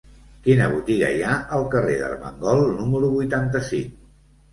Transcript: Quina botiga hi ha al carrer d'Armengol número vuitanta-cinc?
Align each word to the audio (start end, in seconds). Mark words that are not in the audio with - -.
Quina 0.45 0.67
botiga 0.69 1.09
hi 1.15 1.19
ha 1.25 1.33
al 1.57 1.65
carrer 1.75 1.97
d'Armengol 1.99 2.63
número 2.79 3.11
vuitanta-cinc? 3.13 3.93